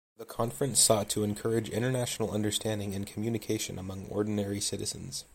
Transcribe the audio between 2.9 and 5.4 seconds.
and communication among ordinary citizens.